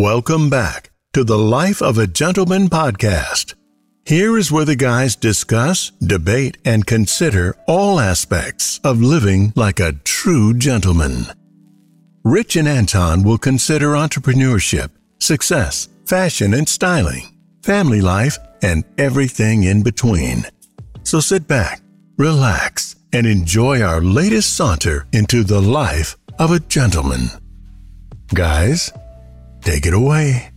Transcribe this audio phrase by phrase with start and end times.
[0.00, 3.54] Welcome back to the Life of a Gentleman podcast.
[4.06, 9.92] Here is where the guys discuss, debate, and consider all aspects of living like a
[10.04, 11.26] true gentleman.
[12.24, 19.82] Rich and Anton will consider entrepreneurship, success, fashion and styling, family life, and everything in
[19.82, 20.46] between.
[21.02, 21.82] So sit back,
[22.16, 27.28] relax, and enjoy our latest saunter into the life of a gentleman.
[28.32, 28.92] Guys,
[29.60, 30.50] take it away.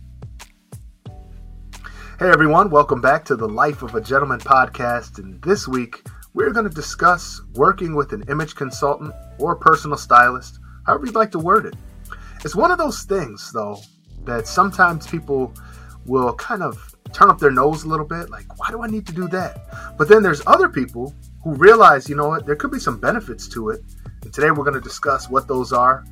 [2.18, 5.18] Hey everyone, welcome back to the Life of a Gentleman podcast.
[5.18, 10.58] And this week, we're going to discuss working with an image consultant or personal stylist,
[10.86, 11.74] however you'd like to word it.
[12.44, 13.78] It's one of those things, though,
[14.24, 15.52] that sometimes people
[16.06, 19.06] will kind of turn up their nose a little bit, like, why do I need
[19.06, 19.96] to do that?
[19.98, 23.48] But then there's other people who realize, you know what, there could be some benefits
[23.48, 23.82] to it.
[24.22, 26.04] And today we're going to discuss what those are.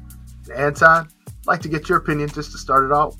[0.45, 1.09] And Anton,
[1.46, 3.16] Like to get your opinion just to start it out.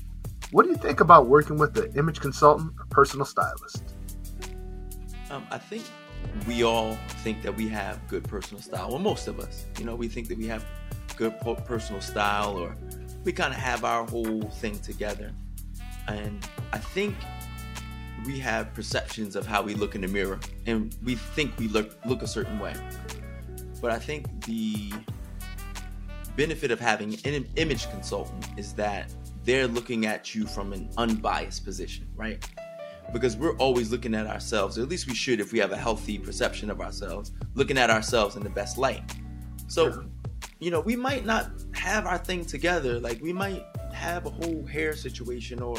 [0.51, 3.83] What do you think about working with an image consultant or personal stylist?
[5.29, 5.83] Um, I think
[6.47, 8.89] we all think that we have good personal style.
[8.89, 10.65] Well, most of us, you know, we think that we have
[11.15, 12.75] good personal style or
[13.23, 15.31] we kind of have our whole thing together.
[16.07, 17.15] And I think
[18.25, 21.97] we have perceptions of how we look in the mirror and we think we look
[22.05, 22.73] look a certain way.
[23.81, 24.93] But I think the
[26.35, 31.65] benefit of having an image consultant is that they're looking at you from an unbiased
[31.65, 32.43] position, right?
[33.11, 35.77] Because we're always looking at ourselves, or at least we should if we have a
[35.77, 39.03] healthy perception of ourselves, looking at ourselves in the best light.
[39.67, 40.05] So,
[40.59, 42.99] you know, we might not have our thing together.
[42.99, 45.77] Like, we might have a whole hair situation or,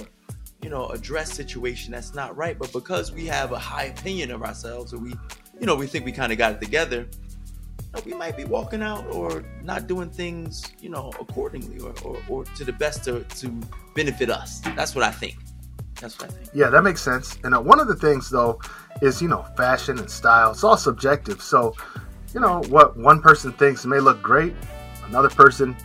[0.63, 2.59] you know, a dress situation that's not right.
[2.59, 5.15] But because we have a high opinion of ourselves, or we,
[5.59, 7.09] you know, we think we kind of got it together,
[8.05, 12.45] we might be walking out or not doing things, you know, accordingly or, or, or
[12.45, 13.49] to the best to, to
[13.95, 14.61] benefit us.
[14.75, 15.37] That's what I think.
[16.01, 16.51] That's what I think.
[16.55, 17.39] Yeah, that makes sense.
[17.45, 18.61] And uh, one of the things, though,
[19.01, 20.51] is, you know, fashion and style.
[20.51, 21.41] It's all subjective.
[21.41, 21.75] So,
[22.33, 24.55] you know, what one person thinks may look great,
[25.07, 25.77] another person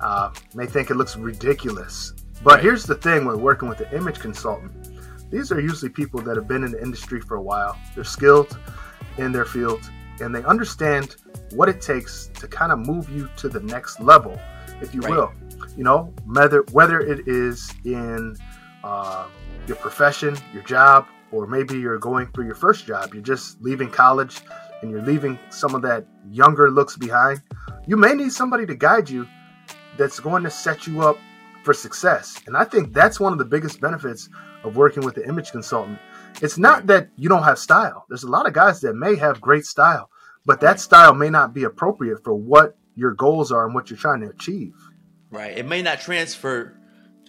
[0.00, 2.12] uh, may think it looks ridiculous.
[2.44, 2.62] But right.
[2.62, 4.86] here's the thing when working with an image consultant
[5.30, 8.58] these are usually people that have been in the industry for a while, they're skilled
[9.18, 9.90] in their field,
[10.20, 11.16] and they understand
[11.52, 14.38] what it takes to kind of move you to the next level,
[14.80, 15.10] if you right.
[15.10, 15.32] will.
[15.76, 18.36] You know, whether whether it is in
[18.82, 19.26] uh,
[19.66, 23.90] your profession, your job, or maybe you're going for your first job, you're just leaving
[23.90, 24.40] college
[24.82, 27.40] and you're leaving some of that younger looks behind.
[27.86, 29.26] You may need somebody to guide you
[29.96, 31.18] that's going to set you up
[31.64, 32.40] for success.
[32.46, 34.28] And I think that's one of the biggest benefits
[34.62, 35.98] of working with the image consultant.
[36.42, 38.04] It's not that you don't have style.
[38.08, 40.10] There's a lot of guys that may have great style,
[40.46, 43.98] but that style may not be appropriate for what your goals are and what you're
[43.98, 44.74] trying to achieve.
[45.30, 45.58] Right.
[45.58, 46.78] It may not transfer,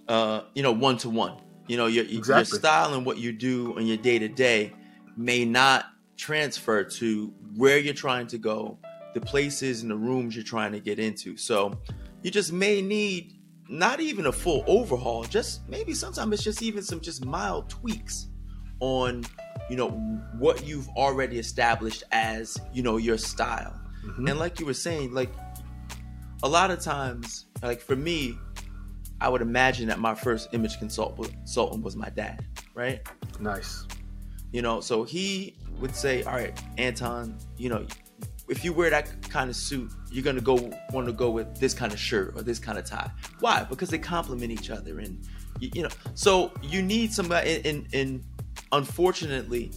[0.08, 1.42] uh, you know, one to one.
[1.68, 2.36] You know, your, exactly.
[2.36, 4.74] your style and what you do in your day to day
[5.18, 5.86] may not
[6.16, 8.78] transfer to where you're trying to go,
[9.14, 11.36] the places and the rooms you're trying to get into.
[11.36, 11.74] So
[12.22, 13.34] you just may need
[13.68, 18.28] not even a full overhaul, just maybe sometimes it's just even some just mild tweaks
[18.80, 19.26] on
[19.70, 19.90] you know
[20.38, 23.74] what you've already established as you know your style.
[24.06, 24.28] Mm-hmm.
[24.28, 25.32] and like you were saying like
[26.44, 28.38] a lot of times like for me
[29.20, 32.46] i would imagine that my first image consultant was my dad
[32.78, 33.02] right?
[33.40, 33.86] Nice.
[34.52, 37.86] You know so he would say all right anton you know
[38.48, 41.74] if you wear that kind of suit you're gonna go want to go with this
[41.74, 43.12] kind of shirt or this kind of tie.
[43.40, 43.64] Why?
[43.64, 45.28] Because they complement each other and
[45.60, 48.24] you, you know so you need somebody in, in, in
[48.72, 49.72] unfortunately,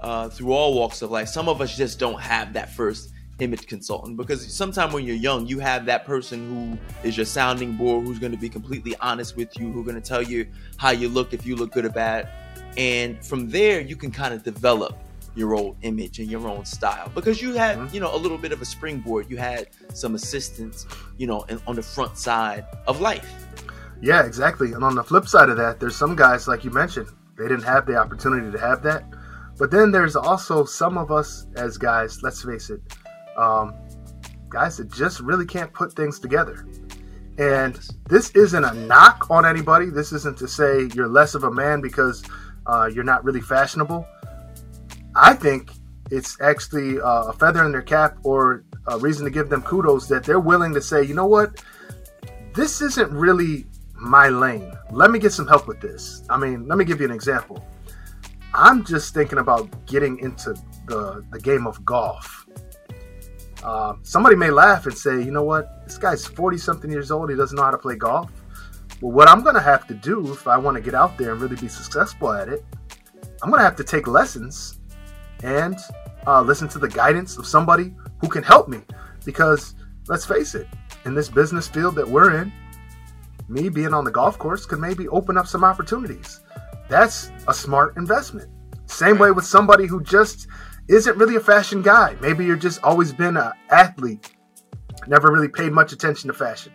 [0.00, 3.66] uh, through all walks of life, some of us just don't have that first image
[3.66, 8.06] consultant because sometimes when you're young, you have that person who is your sounding board,
[8.06, 10.46] who's going to be completely honest with you, who's going to tell you
[10.76, 12.28] how you look, if you look good or bad.
[12.76, 14.96] And from there, you can kind of develop
[15.36, 17.94] your own image and your own style because you had, mm-hmm.
[17.94, 19.28] you know, a little bit of a springboard.
[19.28, 23.28] You had some assistance, you know, on the front side of life.
[24.00, 24.72] Yeah, exactly.
[24.72, 27.64] And on the flip side of that, there's some guys, like you mentioned, they didn't
[27.64, 29.04] have the opportunity to have that.
[29.58, 32.80] But then there's also some of us as guys, let's face it,
[33.36, 33.74] um,
[34.48, 36.66] guys that just really can't put things together.
[37.38, 37.78] And
[38.08, 39.90] this isn't a knock on anybody.
[39.90, 42.22] This isn't to say you're less of a man because
[42.66, 44.06] uh, you're not really fashionable.
[45.16, 45.70] I think
[46.10, 50.06] it's actually uh, a feather in their cap or a reason to give them kudos
[50.08, 51.64] that they're willing to say, you know what,
[52.54, 53.66] this isn't really
[54.04, 54.72] my lane.
[54.90, 56.22] Let me get some help with this.
[56.28, 57.64] I mean, let me give you an example.
[58.52, 60.54] I'm just thinking about getting into
[60.86, 62.46] the, the game of golf.
[63.62, 67.30] Uh, somebody may laugh and say, you know what, this guy's 40 something years old,
[67.30, 68.30] he doesn't know how to play golf.
[69.00, 71.32] Well, what I'm going to have to do if I want to get out there
[71.32, 72.64] and really be successful at it,
[73.42, 74.80] I'm going to have to take lessons
[75.42, 75.78] and
[76.26, 78.82] uh, listen to the guidance of somebody who can help me.
[79.24, 79.74] Because
[80.08, 80.68] let's face it,
[81.06, 82.52] in this business field that we're in,
[83.48, 86.40] me being on the golf course could maybe open up some opportunities.
[86.88, 88.50] That's a smart investment.
[88.86, 90.46] Same way with somebody who just
[90.88, 92.16] isn't really a fashion guy.
[92.20, 94.34] Maybe you're just always been an athlete,
[95.06, 96.72] never really paid much attention to fashion.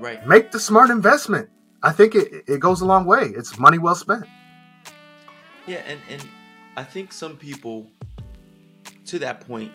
[0.00, 0.26] Right.
[0.26, 1.48] Make the smart investment.
[1.82, 3.32] I think it, it goes a long way.
[3.36, 4.24] It's money well spent.
[5.66, 6.22] Yeah, and, and
[6.76, 7.90] I think some people
[9.06, 9.72] to that point,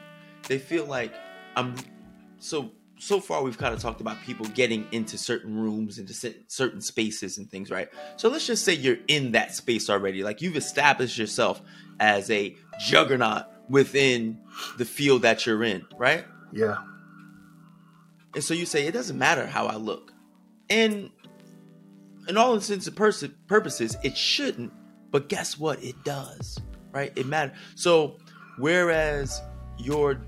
[0.48, 1.14] they feel like
[1.56, 1.76] I'm
[2.40, 2.72] so
[3.02, 6.14] so far we've kind of talked about people getting into certain rooms into
[6.48, 7.90] certain spaces and things right?
[8.16, 11.64] So let's just say you're in that space already like you've established yourself
[12.00, 14.40] as a juggernaut within
[14.78, 16.26] the field that you're in right?
[16.54, 16.78] Yeah.
[18.36, 20.14] And so you say it doesn't matter how i look.
[20.70, 21.10] And
[22.28, 24.72] in all intents and pers- purposes it shouldn't
[25.10, 25.84] but guess what?
[25.84, 26.60] It does
[26.92, 27.12] right?
[27.16, 27.58] It matters.
[27.74, 28.20] So
[28.60, 29.42] whereas
[29.80, 30.22] your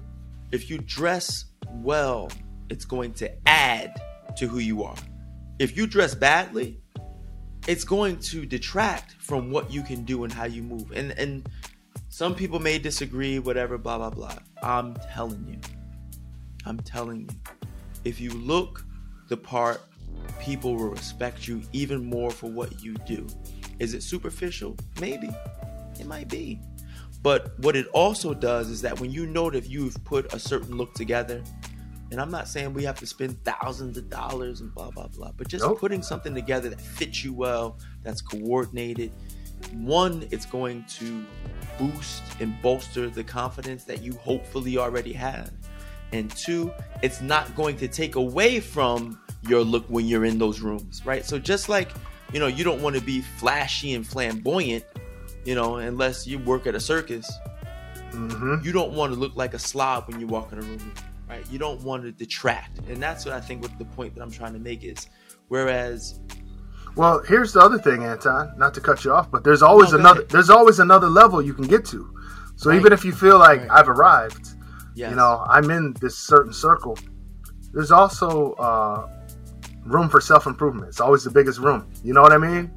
[0.51, 2.29] if you dress well
[2.73, 4.01] it's going to add
[4.35, 4.95] to who you are.
[5.59, 6.81] If you dress badly,
[7.67, 10.91] it's going to detract from what you can do and how you move.
[10.91, 11.47] And and
[12.09, 14.35] some people may disagree, whatever, blah blah blah.
[14.61, 15.59] I'm telling you.
[16.65, 17.53] I'm telling you.
[18.03, 18.83] If you look
[19.29, 19.81] the part,
[20.39, 23.27] people will respect you even more for what you do.
[23.79, 24.75] Is it superficial?
[24.99, 25.29] Maybe.
[25.99, 26.59] It might be.
[27.21, 30.75] But what it also does is that when you know that you've put a certain
[30.75, 31.41] look together,
[32.13, 35.31] and I'm not saying we have to spend thousands of dollars and blah blah blah,
[35.35, 35.79] but just nope.
[35.79, 39.11] putting something together that fits you well, that's coordinated.
[39.73, 41.25] One, it's going to
[41.79, 45.51] boost and bolster the confidence that you hopefully already have.
[46.11, 46.71] And two,
[47.01, 51.25] it's not going to take away from your look when you're in those rooms, right?
[51.25, 51.89] So just like,
[52.31, 54.85] you know, you don't want to be flashy and flamboyant,
[55.45, 57.31] you know, unless you work at a circus.
[58.11, 58.63] Mm-hmm.
[58.63, 60.93] You don't want to look like a slob when you walk in a room?
[61.53, 63.61] You don't want to detract, and that's what I think.
[63.61, 65.07] What the point that I'm trying to make is,
[65.49, 66.19] whereas.
[66.95, 68.55] Well, here's the other thing, Anton.
[68.57, 70.21] Not to cut you off, but there's always no, another.
[70.21, 70.31] Ahead.
[70.31, 72.11] There's always another level you can get to.
[72.55, 72.79] So right.
[72.79, 73.69] even if you feel like right.
[73.69, 74.55] I've arrived,
[74.95, 75.11] yes.
[75.11, 76.97] you know, I'm in this certain circle.
[77.71, 79.07] There's also uh,
[79.85, 80.87] room for self improvement.
[80.87, 81.87] It's always the biggest room.
[82.03, 82.71] You know what I mean?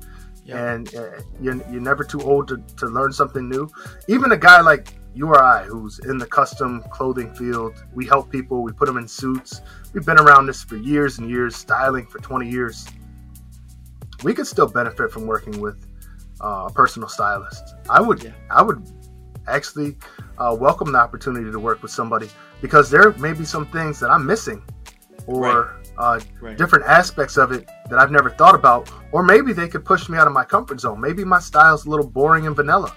[0.49, 3.70] And uh, you're, you're never too old to, to learn something new.
[4.06, 8.31] Even a guy like you or I, who's in the custom clothing field, we help
[8.31, 9.63] people, we put them in suits.
[9.95, 12.87] We've been around this for years and years, styling for 20 years.
[14.23, 15.87] We could still benefit from working with
[16.43, 17.77] uh, a personal stylist.
[17.89, 18.33] I would, yeah.
[18.51, 18.87] I would
[19.49, 19.97] actually
[20.37, 22.29] uh, welcome the opportunity to work with somebody
[22.61, 24.62] because there may be some things that I'm missing,
[25.27, 25.91] or right.
[25.97, 26.59] Uh, right.
[26.59, 30.19] different aspects of it that I've never thought about, or maybe they could push me
[30.19, 31.01] out of my comfort zone.
[31.01, 32.95] Maybe my style's a little boring and vanilla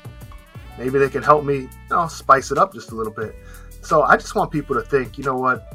[0.79, 3.35] maybe they can help me, you know, spice it up just a little bit.
[3.81, 5.71] So I just want people to think, you know what?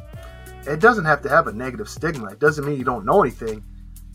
[0.66, 2.28] It doesn't have to have a negative stigma.
[2.28, 3.62] It doesn't mean you don't know anything.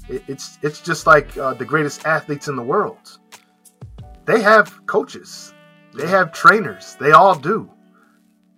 [0.09, 3.19] It, it's it's just like uh, the greatest athletes in the world.
[4.25, 5.53] They have coaches.
[5.93, 6.95] They have trainers.
[6.99, 7.69] They all do.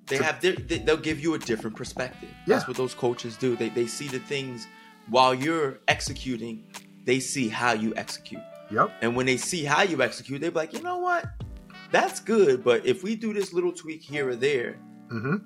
[0.07, 0.39] They have.
[0.41, 2.29] They'll give you a different perspective.
[2.29, 2.55] Yeah.
[2.55, 3.55] That's what those coaches do.
[3.55, 4.67] They they see the things
[5.09, 6.65] while you're executing.
[7.05, 8.41] They see how you execute.
[8.71, 8.91] Yep.
[9.01, 11.25] And when they see how you execute, they're like, you know what?
[11.91, 12.63] That's good.
[12.63, 14.79] But if we do this little tweak here or there,
[15.11, 15.37] mm-hmm.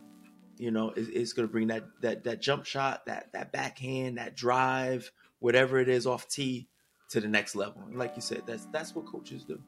[0.58, 4.18] you know, it, it's going to bring that that that jump shot, that that backhand,
[4.18, 6.68] that drive, whatever it is off tee
[7.10, 7.84] to the next level.
[7.88, 9.60] And like you said, that's that's what coaches do.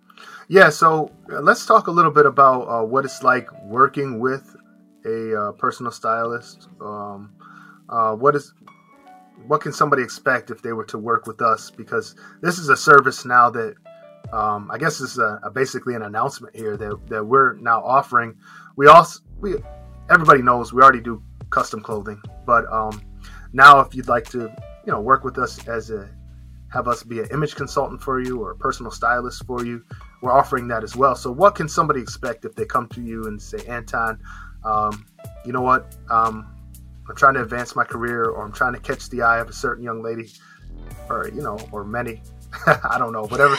[0.48, 0.70] Yeah.
[0.70, 4.56] So uh, let's talk a little bit about uh, what it's like working with
[5.06, 6.68] a uh, personal stylist.
[6.82, 7.34] Um,
[7.90, 8.54] uh, what is
[9.46, 11.72] what can somebody expect if they were to work with us?
[11.72, 13.76] Because this is a service now that
[14.34, 17.84] um, I guess this is a, a, basically an announcement here that, that we're now
[17.84, 18.36] offering.
[18.76, 19.56] We also we
[20.10, 23.02] everybody knows we already do custom clothing, but um,
[23.54, 24.54] now if you'd like to
[24.86, 26.10] you know work with us as a
[26.72, 29.82] have us be an image consultant for you or a personal stylist for you,
[30.22, 31.16] we're offering that as well.
[31.16, 34.20] So what can somebody expect if they come to you and say, Anton,
[34.66, 35.06] um,
[35.46, 35.96] you know what?
[36.10, 36.54] Um,
[37.10, 39.54] I'm trying to advance my career, or I'm trying to catch the eye of a
[39.54, 40.30] certain young lady,
[41.10, 42.22] or you know, or many.
[42.68, 43.56] I don't know, whatever.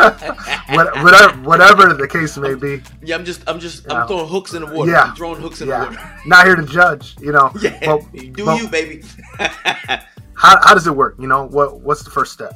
[1.02, 2.82] whatever, whatever the case may be.
[3.02, 4.90] Yeah, I'm just, I'm just, I'm throwing hooks in the water.
[4.90, 5.84] Yeah, I'm throwing hooks in yeah.
[5.84, 6.20] the water.
[6.26, 7.50] Not here to judge, you know.
[7.60, 9.02] Yeah, but, do but, you, baby?
[9.38, 11.16] how, how does it work?
[11.18, 12.52] You know, what what's the first step?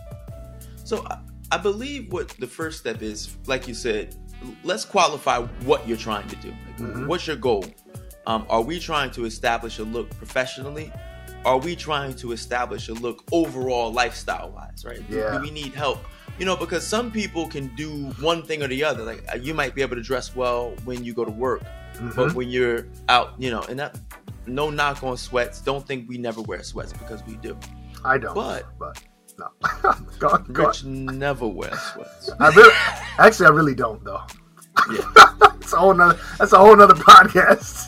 [0.84, 1.18] So I,
[1.52, 4.16] I believe what the first step is, like you said,
[4.62, 6.48] let's qualify what you're trying to do.
[6.48, 7.06] Like, mm-hmm.
[7.06, 7.64] What's your goal?
[8.26, 10.90] Um, are we trying to establish a look professionally,
[11.44, 15.08] are we trying to establish a look overall lifestyle wise, right?
[15.08, 15.36] Do- Yeah.
[15.36, 16.04] Do we need help?
[16.38, 19.04] You know, because some people can do one thing or the other.
[19.04, 21.62] Like uh, you might be able to dress well when you go to work,
[21.94, 22.16] Mhm.
[22.16, 23.98] but when you're out, you know, and that
[24.46, 25.60] no knock on sweats.
[25.60, 27.56] Don't think we never wear sweats because we do.
[28.04, 28.34] I don't.
[28.34, 29.00] But- but
[29.38, 29.48] no.
[30.18, 30.66] go, go.
[30.66, 32.30] Rich never wears sweats.
[32.40, 32.74] I really,
[33.18, 34.22] actually, I really don't though.
[34.92, 35.08] Yeah.
[35.40, 36.18] that's a whole nother.
[36.38, 37.86] That's a whole nother podcast.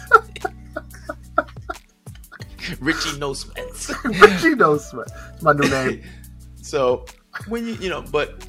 [2.81, 3.93] Richie no sweats.
[4.05, 5.13] Richie knows sweats.
[5.35, 6.03] It's my new name.
[6.63, 7.05] so
[7.47, 8.47] when you you know, but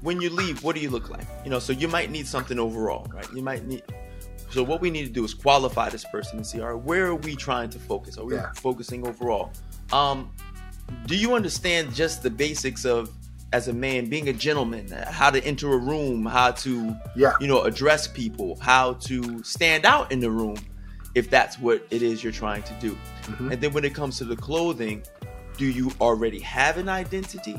[0.00, 1.26] when you leave, what do you look like?
[1.44, 3.26] You know, so you might need something overall, right?
[3.34, 3.82] You might need.
[4.50, 7.06] So what we need to do is qualify this person and see, all right, where
[7.06, 8.16] are we trying to focus?
[8.16, 8.50] Are we Yeah.
[8.54, 9.52] focusing overall?
[9.92, 10.30] Um,
[11.06, 13.10] do you understand just the basics of
[13.52, 17.32] as a man being a gentleman, how to enter a room, how to Yeah.
[17.40, 20.56] you know address people, how to stand out in the room,
[21.14, 22.96] if that's what it is you're trying to do.
[23.24, 23.52] Mhm.
[23.52, 25.02] And then when it comes to the clothing,
[25.56, 27.56] do you already have an identity?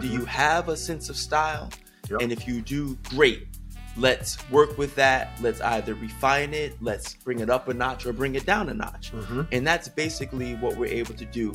[0.00, 1.70] Do you have a sense of style?
[2.08, 2.22] Yep.
[2.22, 3.46] And if you do, great.
[3.96, 5.30] Let's work with that.
[5.40, 8.74] Let's either refine it, let's bring it up a notch, or bring it down a
[8.74, 9.12] notch.
[9.12, 9.48] Mhm.
[9.52, 11.52] And that's basically what we're able to do.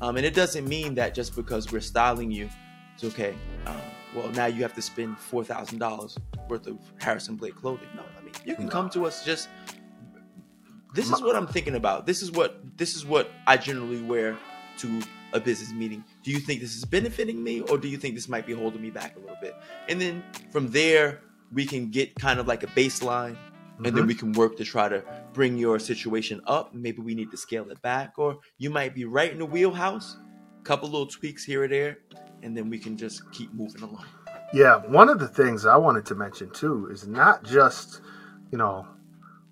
[0.00, 2.50] Um, and it doesn't mean that just because we're styling you,
[2.94, 3.34] it's okay.
[3.66, 3.80] Um,
[4.14, 6.16] well, now you have to spend four thousand dollars
[6.48, 7.88] worth of Harrison Blake clothing.
[7.94, 9.48] No, I mean you can come to us just.
[10.94, 12.06] This is what I'm thinking about.
[12.06, 14.36] This is what this is what I generally wear
[14.78, 16.04] to a business meeting.
[16.26, 18.82] Do you think this is benefiting me, or do you think this might be holding
[18.82, 19.54] me back a little bit?
[19.88, 21.20] And then from there,
[21.52, 23.36] we can get kind of like a baseline
[23.78, 24.08] and then Mhm.
[24.08, 25.04] we can work to try to
[25.34, 26.74] bring your situation up.
[26.74, 30.16] Maybe we need to scale it back, or you might be right in the wheelhouse.
[30.58, 31.98] A couple little tweaks here or there,
[32.42, 34.06] and then we can just keep moving along.
[34.52, 38.00] Yeah, one of the things I wanted to mention too is not just,
[38.50, 38.84] you know,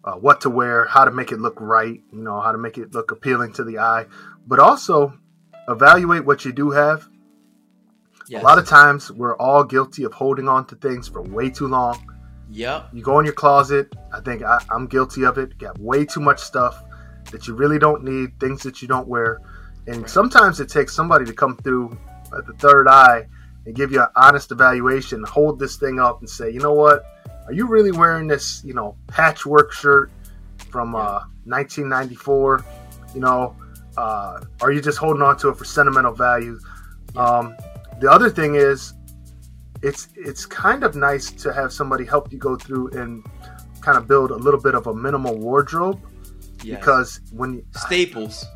[0.02, 2.78] uh, what to wear, how to make it look right, you know, how to make
[2.78, 4.07] it look appealing to the eye,
[4.49, 5.12] but also
[5.68, 7.09] evaluate what you do have.
[8.28, 8.42] Yes.
[8.42, 11.68] A lot of times we're all guilty of holding on to things for way too
[11.68, 12.11] long.
[12.50, 12.88] Yep.
[12.92, 16.21] You go in your closet, I think I, I'm guilty of it, got way too
[16.21, 16.83] much stuff
[17.30, 19.40] that you really don't need, things that you don't wear.
[19.87, 20.11] And Right.
[20.11, 21.99] sometimes it takes somebody to come through
[22.37, 23.26] at the third eye
[23.66, 27.04] and give you an honest evaluation, hold this thing up and say, you know what?
[27.47, 30.11] Are you really wearing this, you know, patchwork shirt
[30.71, 32.64] from uh, 1994?
[33.14, 33.56] You know,
[33.97, 36.59] uh, are you just holding on to it for sentimental value?
[37.17, 37.57] Um,
[38.01, 38.95] the other thing is,
[39.83, 43.25] it's it's kind of nice to have somebody help you go through and
[43.81, 46.01] kind of build a little bit of a minimal wardrobe
[46.63, 46.79] Yes.
[46.81, 48.47] because when you, staples.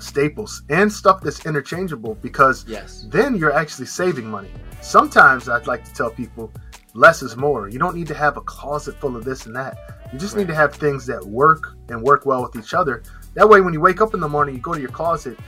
[0.00, 3.06] staples and stuff that's interchangeable because Yes.
[3.10, 4.50] then you're actually saving money.
[4.80, 6.50] Sometimes I'd like to tell people
[6.94, 7.68] less is more.
[7.68, 9.76] You don't need to have a closet full of this and that.
[10.12, 13.02] You just need to have things that work and work well with each other.
[13.34, 15.38] That way, when you wake up in the morning, you go to your closet.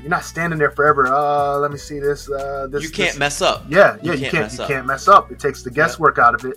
[0.00, 1.06] You're not standing there forever.
[1.08, 2.30] Uh, let me see this.
[2.30, 2.82] Uh, this.
[2.82, 3.18] You can't this.
[3.18, 3.64] mess up.
[3.68, 4.44] Yeah, You yeah, you can't can't.
[4.44, 4.68] mess You up.
[4.70, 5.30] can't mess up.
[5.30, 6.56] It takes the guesswork out of it,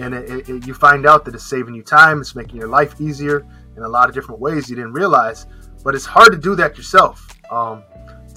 [0.00, 2.20] and it, it, it- you find out that it's saving you time.
[2.20, 5.46] It's making your life easier in a lot of different ways you didn't realize.
[5.84, 7.84] But it's hard to do that yourself, um,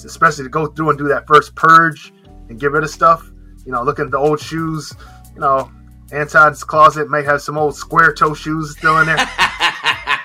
[0.06, 2.14] especially to go through and do that first purge
[2.50, 3.32] and get rid of stuff.
[3.66, 4.94] You know, look at the old shoes.
[5.34, 5.72] You know,
[6.12, 9.18] Anton's closet may have some old square toe shoes still in there.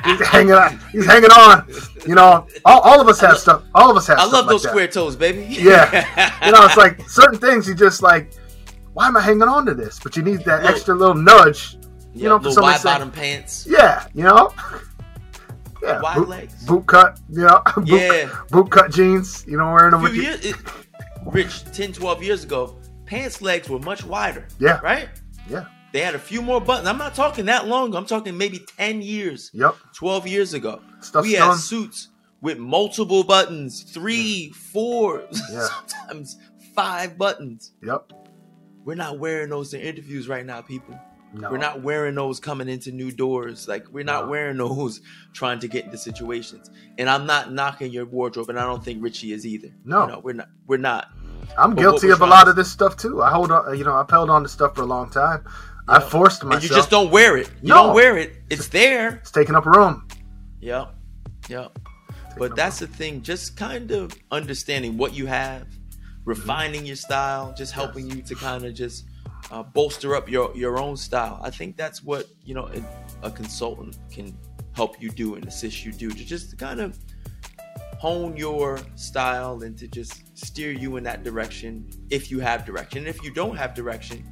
[0.05, 0.79] he's hanging on.
[0.93, 1.69] He's hanging on.
[2.07, 3.63] You know, all, all of us have stuff.
[3.75, 4.19] All of us have.
[4.19, 5.45] I love those square toes, baby.
[5.61, 6.45] Yeah.
[6.47, 8.33] you know, it's like certain things you just like,
[8.95, 9.99] why am I hanging on to this?
[10.01, 11.77] But you need that extra little nudge.
[12.15, 13.67] you know, for somebody wide saying- bottom pants.
[13.69, 14.53] Yeah, you know?
[15.83, 16.01] Yeah.
[16.01, 16.65] Wide boot, legs.
[16.67, 17.63] boot cut, you know?
[17.77, 18.29] boot, Yeah.
[18.51, 20.57] boot cut jeans, you know, wearing them with years, it,
[21.27, 22.77] Rich, 10, 12 years ago,
[23.07, 24.47] pants legs were much wider.
[24.59, 24.81] Yeah.
[24.83, 25.09] Right?
[25.49, 25.67] Yeah.
[25.93, 26.87] They had a few more buttons.
[26.89, 27.95] I'm not talking that long.
[27.95, 29.75] I'm talking maybe 10 years, Yep.
[29.95, 30.81] 12 years ago.
[31.01, 32.09] Stuff we had in- suits
[32.41, 35.67] with multiple buttons, three, four, Yeah.
[35.89, 36.37] sometimes
[36.75, 37.73] five buttons.
[37.83, 38.13] Yep.
[38.85, 40.99] We're not wearing those in interviews right now, people.
[41.35, 41.51] No.
[41.51, 43.69] We're not wearing those coming into new doors.
[43.69, 44.31] Like we're not No.
[44.31, 45.01] wearing those
[45.35, 46.71] trying to get into situations.
[46.97, 49.69] And I'm not knocking your wardrobe, and I don't think Richie is either.
[49.85, 50.03] No.
[50.07, 50.49] you know, we're not.
[50.67, 51.09] We're not.
[51.59, 53.23] I'm but guilty of a lot trying of this stuff too.
[53.23, 55.45] I hold on, you know, I've held on to stuff for a long time.
[55.89, 56.63] I forced myself.
[56.63, 57.49] And you just don't wear it.
[57.63, 57.75] You No.
[57.85, 58.37] don't wear it.
[58.51, 59.17] It's there.
[59.17, 60.07] It's taking up room.
[60.61, 60.95] Yep.
[61.49, 61.79] Yep.
[62.37, 63.23] But that's the thing.
[63.23, 65.67] Just kind of understanding what you have,
[66.25, 69.07] refining your style, just helping you to kind of just
[69.51, 71.41] uh, bolster up your your own style.
[71.43, 72.69] I think that's what you know
[73.23, 74.37] a, a consultant can
[74.73, 76.99] help you do and assist you do to just kind of
[77.99, 82.99] hone your style and to just steer you in that direction if you have direction.
[82.99, 84.25] And if you don't have direction,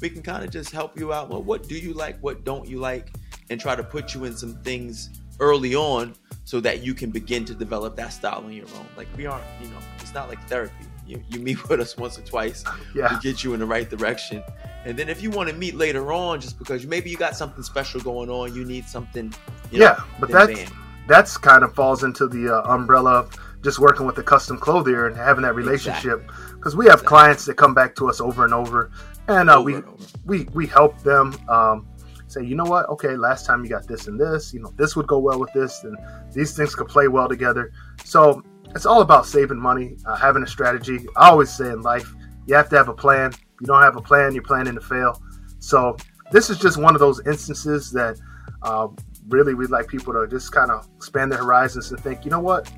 [0.00, 1.28] we can kind of just help you out.
[1.28, 2.18] Well, what do you like?
[2.20, 3.12] What don't you like?
[3.50, 6.14] And try to put you in some things early on
[6.44, 8.86] so that you can begin to develop that style on your own.
[8.96, 10.84] Like we aren't, you know, it's not like therapy.
[11.06, 12.64] You, you meet with us once or twice
[12.94, 13.08] Yeah.
[13.08, 14.42] to get you in the right direction.
[14.84, 17.62] And then if you want to meet later on, just because maybe you got something
[17.62, 19.34] special going on, you need something.
[19.70, 20.70] You Yeah, know, but then that's
[21.06, 25.06] that's kind of falls into the uh, umbrella of just working with the custom clothier
[25.06, 27.08] and having that relationship because we have Exactly.
[27.08, 28.90] clients that come back to us over and over
[29.30, 29.84] and uh, we and
[30.24, 31.86] we we help them um,
[32.26, 32.88] say you know what?
[32.88, 35.52] Okay last time you got this and this you know this would go well with
[35.52, 35.96] this and
[36.32, 37.72] these things could play well together.
[38.04, 38.42] So
[38.74, 41.06] it's all about saving money uh, having a strategy.
[41.16, 42.12] I always say in life
[42.46, 43.32] you have to have a plan.
[43.32, 45.22] If you don't have a plan you're planning to fail.
[45.60, 45.96] So
[46.32, 48.18] this is just one of those instances that
[48.62, 48.88] uh,
[49.28, 52.40] really we'd like people to just kind of expand their horizons and think you know
[52.40, 52.70] what?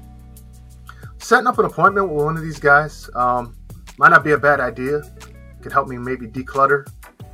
[1.19, 3.57] Setting up an appointment with one of these guys um,
[3.97, 5.03] might not be a bad idea
[5.63, 6.87] could help me maybe declutter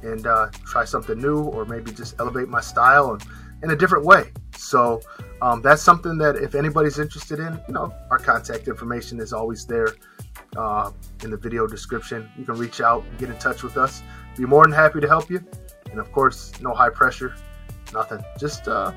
[0.02, 3.22] and uh, try something new or maybe just elevate my style and,
[3.62, 4.30] in a different way.
[4.56, 5.00] So
[5.42, 9.66] um, that's something that if anybody's interested in you know our contact information is always
[9.66, 9.94] there
[10.56, 10.90] uh,
[11.24, 12.28] in the video description.
[12.38, 14.02] You can reach out and get in touch with us.
[14.36, 15.44] Be more than happy to help you.
[15.90, 17.34] And of course no high pressure
[17.92, 18.22] nothing.
[18.38, 18.92] Just uh,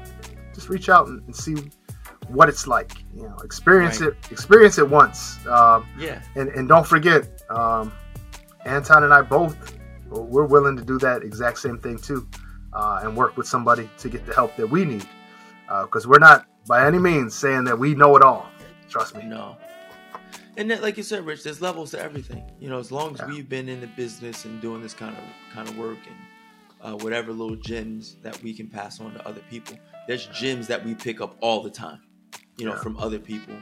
[0.54, 1.56] just reach out and, and see
[2.28, 2.92] what it's like.
[3.16, 4.10] You know experience Right.
[4.10, 5.44] it experience it once.
[5.48, 7.92] Um, Yeah, and, and don't forget um,
[8.66, 9.78] anton and i both
[10.10, 12.28] we're willing to do that exact same thing too
[12.74, 15.06] uh, and work with somebody to get the help that we need
[15.84, 18.50] because we're not by any means saying that we know it all
[18.90, 19.56] trust me no.
[20.58, 22.44] And that, like you said, Rich, there's levels to everything.
[22.60, 23.28] You know, as long as Yeah.
[23.28, 26.16] we've been in the business and doing this kind of kind of work and
[26.82, 29.78] uh, whatever little gems that we can pass on to other people,
[30.10, 32.02] there's gems that we pick up all the time.
[32.58, 32.80] You know, Yeah.
[32.82, 33.56] from other people,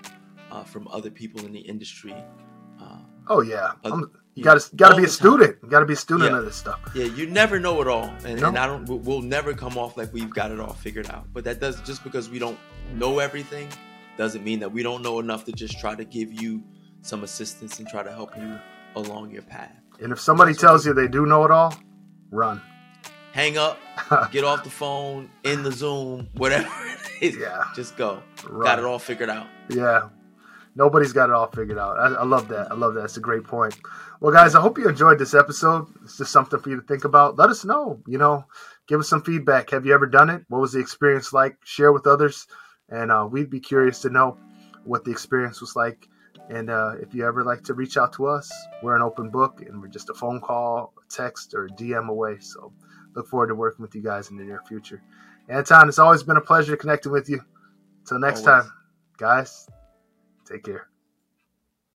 [0.51, 2.15] uh, from other people in the industry.
[2.82, 5.93] Uh, oh yeah Uh, I'm- you yeah, gotta gotta be a student you gotta be
[5.93, 6.39] a student Yeah.
[6.39, 8.48] of this stuff Yeah, you never know it all, and, No.
[8.50, 8.86] and I don't.
[8.86, 11.25] We'll, we'll never come off like we've got it all figured out.
[11.34, 12.58] But that does just because we don't
[12.96, 13.67] know everything
[14.17, 16.63] doesn't mean that we don't know enough to just try to give you
[17.01, 18.60] some assistance and try to help you
[18.96, 19.72] along your path.
[20.01, 21.74] and if somebody That's tells you they do know it all
[22.31, 22.62] run
[23.31, 23.77] Hang up,
[24.31, 26.67] get off the phone, in the Zoom, whatever
[27.21, 27.38] it is.
[27.38, 27.63] Yeah.
[27.75, 28.23] just go.
[28.49, 28.63] Run.
[28.65, 29.45] Got it all figured out.
[29.69, 30.10] Yeah.
[30.75, 31.97] Nobody's got it all figured out.
[31.97, 32.71] I, I love that.
[32.71, 33.05] I love that.
[33.05, 33.77] It's a great point.
[34.19, 35.88] Well, guys, I hope you enjoyed this episode.
[36.03, 37.38] It's just something for you to think about.
[37.38, 38.01] Let us know.
[38.08, 38.45] You know,
[38.88, 39.71] give us some feedback.
[39.71, 40.43] Have you ever done it?
[40.47, 41.58] What was the experience like?
[41.63, 42.47] Share with others.
[42.89, 44.38] And uh, we'd be curious to know
[44.84, 46.08] what the experience was like.
[46.49, 48.51] And uh, if you ever like to reach out to us,
[48.82, 52.39] we're an open book and we're just a phone call, a text, or DM away.
[52.39, 52.73] So
[53.15, 55.01] look forward to working with you guys in the near future.
[55.47, 57.41] Anton, it's always been a pleasure connecting with you.
[58.01, 58.63] Until next Always.
[58.63, 58.73] time,
[59.17, 59.67] guys,
[60.50, 60.88] take care.